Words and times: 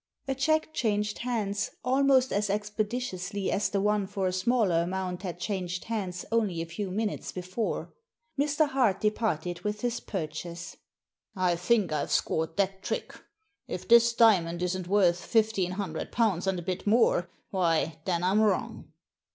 A 0.27 0.33
cheque 0.33 0.73
changed 0.73 1.19
hands 1.19 1.69
almost 1.83 2.33
as 2.33 2.49
expeditiously 2.49 3.51
as 3.51 3.69
the 3.69 3.79
one 3.79 4.07
for 4.07 4.25
a 4.25 4.31
smaller 4.33 4.81
amount 4.81 5.21
had 5.21 5.39
changed 5.39 5.83
hands 5.83 6.25
only 6.31 6.59
a 6.59 6.65
few 6.65 6.89
minutes 6.89 7.31
before. 7.31 7.93
Mr. 8.35 8.67
Hart 8.67 8.99
departed 8.99 9.59
with 9.61 9.81
his 9.81 9.99
purchase." 9.99 10.75
I 11.35 11.55
think 11.55 11.91
I've 11.93 12.09
scored 12.09 12.57
that 12.57 12.81
trick. 12.81 13.13
If 13.67 13.87
this 13.87 14.13
diamond 14.13 14.63
isn't 14.63 14.87
worth 14.87 15.23
fifteen 15.23 15.73
hundred 15.73 16.11
pounds 16.11 16.47
and 16.47 16.57
a 16.57 16.63
bit 16.63 16.87
more, 16.87 17.29
why, 17.51 17.99
then 18.05 18.23
I'm 18.23 18.41
wrong." 18.41 18.91